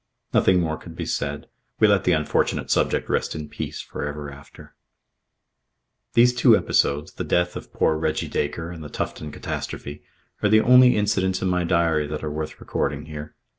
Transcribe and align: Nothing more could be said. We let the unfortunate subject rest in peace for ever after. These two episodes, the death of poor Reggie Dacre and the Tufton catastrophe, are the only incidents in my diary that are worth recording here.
Nothing 0.33 0.59
more 0.61 0.77
could 0.77 0.95
be 0.95 1.05
said. 1.05 1.45
We 1.79 1.87
let 1.87 2.05
the 2.05 2.11
unfortunate 2.11 2.71
subject 2.71 3.07
rest 3.07 3.35
in 3.35 3.49
peace 3.49 3.81
for 3.81 4.03
ever 4.03 4.31
after. 4.31 4.73
These 6.13 6.33
two 6.33 6.57
episodes, 6.57 7.11
the 7.13 7.23
death 7.23 7.55
of 7.55 7.71
poor 7.71 7.95
Reggie 7.97 8.27
Dacre 8.27 8.71
and 8.71 8.83
the 8.83 8.89
Tufton 8.89 9.31
catastrophe, 9.31 10.01
are 10.41 10.49
the 10.49 10.59
only 10.61 10.97
incidents 10.97 11.43
in 11.43 11.49
my 11.49 11.63
diary 11.65 12.07
that 12.07 12.23
are 12.23 12.31
worth 12.31 12.59
recording 12.59 13.05
here. 13.05 13.35